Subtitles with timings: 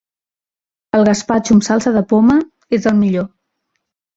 [0.99, 2.41] El gaspatxo amb salsa de poma
[2.79, 3.29] és el millor.